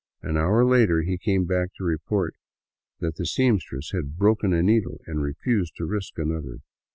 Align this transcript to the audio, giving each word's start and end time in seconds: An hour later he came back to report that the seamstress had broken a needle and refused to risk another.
An 0.23 0.35
hour 0.35 0.65
later 0.65 1.03
he 1.03 1.19
came 1.19 1.45
back 1.45 1.69
to 1.75 1.83
report 1.83 2.33
that 3.01 3.17
the 3.17 3.25
seamstress 3.27 3.91
had 3.91 4.17
broken 4.17 4.51
a 4.51 4.63
needle 4.63 4.99
and 5.05 5.21
refused 5.21 5.75
to 5.75 5.85
risk 5.85 6.17
another. 6.17 6.61